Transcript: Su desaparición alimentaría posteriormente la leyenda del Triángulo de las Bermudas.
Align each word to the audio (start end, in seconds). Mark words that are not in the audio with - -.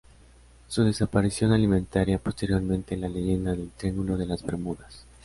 Su 0.67 0.83
desaparición 0.83 1.51
alimentaría 1.51 2.17
posteriormente 2.17 2.97
la 2.97 3.07
leyenda 3.07 3.51
del 3.51 3.69
Triángulo 3.69 4.17
de 4.17 4.25
las 4.25 4.41
Bermudas. 4.41 5.05